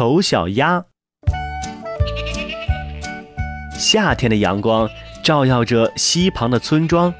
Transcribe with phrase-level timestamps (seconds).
[0.00, 0.82] 丑小鸭。
[3.78, 4.88] 夏天的阳光
[5.22, 7.12] 照耀着溪旁的村庄，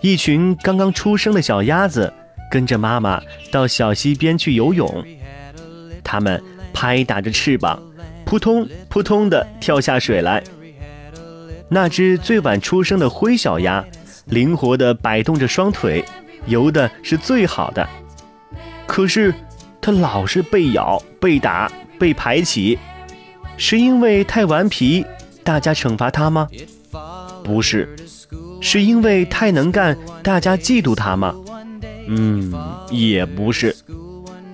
[0.00, 2.12] 一群刚刚出生的小鸭子
[2.50, 3.22] 跟着妈妈
[3.52, 5.04] 到小溪边去游泳。
[6.02, 7.80] 它们拍打着翅膀，
[8.24, 10.42] 扑通扑通地跳下水来。
[11.68, 13.84] 那只最晚出生的灰小鸭，
[14.24, 16.04] 灵活地摆动着双腿，
[16.46, 17.88] 游的是最好的。
[18.84, 19.32] 可是，
[19.80, 22.78] 它老是被咬、被打、被排挤，
[23.56, 25.04] 是因为太顽皮。
[25.42, 26.48] 大家惩罚他吗？
[27.42, 27.94] 不是，
[28.62, 31.34] 是因为太能干，大家嫉妒他吗？
[32.06, 32.52] 嗯，
[32.90, 33.76] 也不是。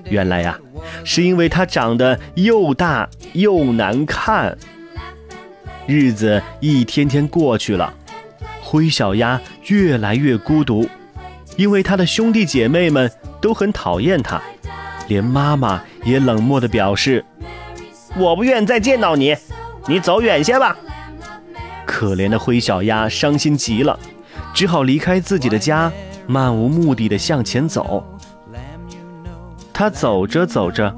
[0.08, 0.58] 原来呀，
[1.04, 4.58] 是因为他长得又大又难看。
[5.86, 7.94] 日子一天天过去了，
[8.60, 10.88] 灰小鸭越来越孤独，
[11.56, 13.08] 因为他的兄弟姐妹们
[13.40, 14.42] 都很讨厌他，
[15.10, 17.24] 连妈妈也冷漠地表示
[18.16, 19.36] ：“我不愿再见到你。”
[19.88, 20.76] 你走远些吧。
[21.84, 23.98] 可怜的灰小鸭伤心极了，
[24.54, 25.90] 只好离开自己的家，
[26.28, 28.06] 漫无目的的向前走。
[29.72, 30.94] 他走着走着，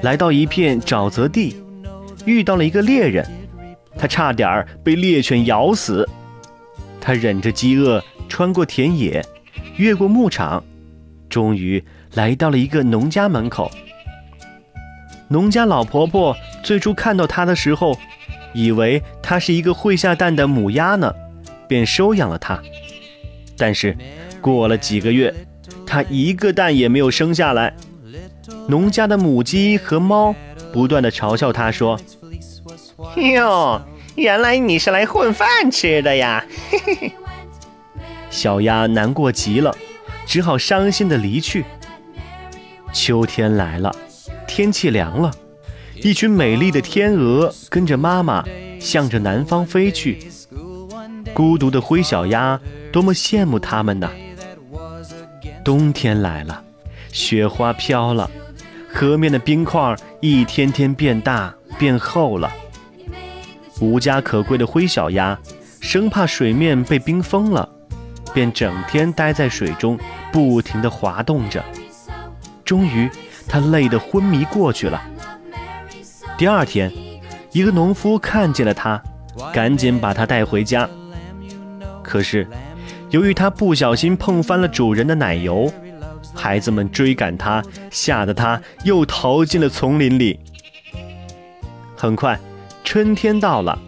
[0.00, 1.62] 来到一片沼泽地，
[2.24, 3.26] 遇到了一个猎人，
[3.98, 6.08] 他差点被猎犬咬死。
[7.02, 9.22] 他忍着饥饿，穿过田野，
[9.76, 10.64] 越过牧场，
[11.28, 13.70] 终于来到了一个农家门口。
[15.28, 17.98] 农家老婆婆最初看到他的时候。
[18.54, 21.10] 以为它是一个会下蛋的母鸭呢，
[21.66, 22.62] 便收养了它。
[23.56, 23.96] 但是
[24.42, 25.34] 过了几个月，
[25.86, 27.74] 它一个蛋也没有生下来。
[28.68, 30.34] 农家的母鸡和猫
[30.70, 31.98] 不断的嘲笑它，说
[33.16, 33.80] ：“哟，
[34.16, 37.12] 原来你是来混饭吃的呀！”嘿嘿嘿。
[38.28, 39.74] 小鸭难过极了，
[40.26, 41.64] 只好伤心的离去。
[42.92, 43.94] 秋天来了，
[44.46, 45.32] 天气凉了。
[45.96, 48.44] 一群美丽的天鹅跟着妈妈
[48.80, 50.18] 向着南方飞去，
[51.32, 52.60] 孤独的灰小鸭
[52.92, 54.10] 多么羡慕它们呐！
[55.64, 56.62] 冬天来了，
[57.12, 58.28] 雪花飘了，
[58.92, 62.52] 河面的冰块一天天变大变厚了。
[63.80, 65.38] 无家可归的灰小鸭
[65.80, 67.68] 生怕水面被冰封了，
[68.34, 69.98] 便整天待在水中，
[70.32, 71.64] 不停地滑动着。
[72.64, 73.10] 终于，
[73.48, 75.02] 他累得昏迷过去了。
[76.38, 76.90] 第二天，
[77.50, 79.02] 一个农夫看见了他，
[79.52, 80.88] 赶紧把他带回家。
[82.02, 82.46] 可是，
[83.10, 85.72] 由于他不小心碰翻了主人的奶油，
[86.34, 90.40] 孩子们追赶他，吓得他又逃进了丛林里。
[91.96, 92.38] 很快，
[92.82, 93.78] 春天到了，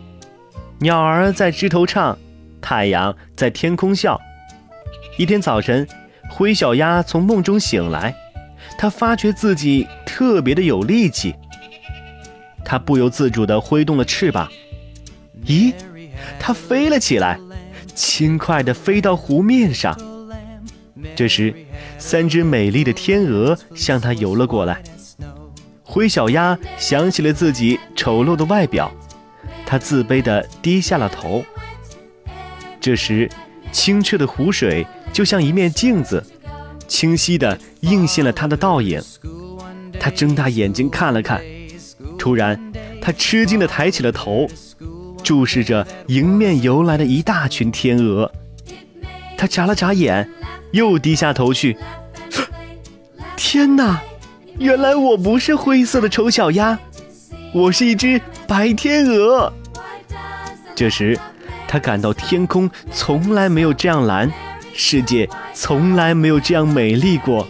[0.79, 2.17] 鸟儿在枝头唱，
[2.61, 4.21] 太阳在天空笑。
[5.19, 5.87] 一天早晨，
[6.31, 8.15] 灰小鸭从梦中醒来，
[8.77, 11.35] 他发觉自己特别的有力气。
[12.65, 14.51] 他不由自主地挥动了翅膀，
[15.45, 15.73] 咦，
[16.41, 17.39] 它飞了起来，
[17.95, 19.95] 轻快地飞到湖面上。
[21.15, 21.55] 这时，
[21.99, 24.83] 三只美丽的天鹅向它游了过来。
[25.83, 28.91] 灰小鸭想起了自己丑陋的外表，
[29.67, 31.45] 它自卑地低下了头。
[32.81, 33.29] 这时，
[33.71, 36.25] 清澈的湖水就像一面镜子，
[36.95, 39.03] 清晰地映现了他的倒影。
[39.99, 41.43] 他睁大眼睛看了看。
[42.17, 42.73] 突然，
[43.03, 44.49] 他吃惊地抬起了头，
[45.21, 48.31] 注视着迎面游来的一大群天鹅。
[49.37, 50.31] 他眨了眨眼，
[50.71, 51.77] 又低下头去。
[53.37, 54.01] 天哪！
[54.61, 56.79] 原来我不是灰色的丑小鸭，
[57.53, 59.53] 我是一只白天鹅。
[60.77, 61.19] 这时，
[61.67, 64.31] 他感到天空从来没有这样蓝，
[64.77, 67.47] 世界从来没有这样美丽过。